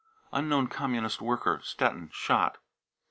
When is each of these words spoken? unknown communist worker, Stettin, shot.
unknown 0.33 0.65
communist 0.65 1.21
worker, 1.21 1.59
Stettin, 1.63 2.09
shot. 2.11 2.57